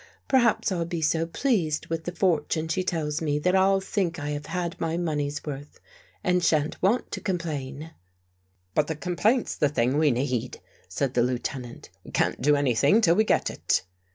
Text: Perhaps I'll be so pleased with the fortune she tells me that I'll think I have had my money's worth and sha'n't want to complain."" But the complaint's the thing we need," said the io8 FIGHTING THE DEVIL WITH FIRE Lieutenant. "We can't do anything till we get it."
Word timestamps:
Perhaps 0.27 0.71
I'll 0.71 0.83
be 0.85 1.03
so 1.03 1.27
pleased 1.27 1.85
with 1.85 2.05
the 2.05 2.11
fortune 2.11 2.67
she 2.67 2.83
tells 2.83 3.21
me 3.21 3.37
that 3.37 3.55
I'll 3.55 3.79
think 3.81 4.17
I 4.17 4.31
have 4.31 4.47
had 4.47 4.75
my 4.81 4.97
money's 4.97 5.45
worth 5.45 5.79
and 6.23 6.43
sha'n't 6.43 6.81
want 6.81 7.11
to 7.11 7.21
complain."" 7.21 7.91
But 8.73 8.87
the 8.87 8.95
complaint's 8.95 9.55
the 9.55 9.69
thing 9.69 9.99
we 9.99 10.09
need," 10.09 10.59
said 10.89 11.13
the 11.13 11.21
io8 11.21 11.21
FIGHTING 11.21 11.21
THE 11.21 11.21
DEVIL 11.21 11.21
WITH 11.21 11.23
FIRE 11.23 11.23
Lieutenant. 11.61 11.89
"We 12.03 12.11
can't 12.13 12.41
do 12.41 12.55
anything 12.55 13.01
till 13.01 13.15
we 13.15 13.23
get 13.23 13.51
it." 13.51 13.83